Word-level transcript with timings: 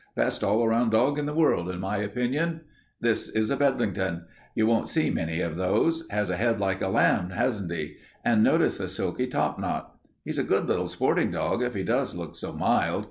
Best 0.15 0.43
all 0.43 0.67
round 0.67 0.93
dog 0.93 1.19
in 1.19 1.27
the 1.27 1.33
world 1.35 1.69
in 1.69 1.79
my 1.79 1.97
opinion. 1.97 2.61
This 3.01 3.29
is 3.29 3.51
a 3.51 3.55
Bedlington. 3.55 4.25
You 4.55 4.65
won't 4.65 4.89
see 4.89 5.11
many 5.11 5.41
of 5.41 5.57
those. 5.57 6.05
Has 6.09 6.31
a 6.31 6.37
head 6.37 6.59
like 6.59 6.81
a 6.81 6.87
lamb, 6.87 7.29
hasn't 7.29 7.71
he? 7.71 7.97
And 8.25 8.43
notice 8.43 8.79
the 8.79 8.87
silky 8.89 9.27
topknot. 9.27 9.95
He's 10.25 10.39
a 10.39 10.43
good 10.43 10.65
little 10.65 10.87
sporting 10.87 11.29
dog 11.29 11.61
if 11.61 11.75
he 11.75 11.83
does 11.83 12.15
look 12.15 12.35
so 12.35 12.51
mild. 12.51 12.99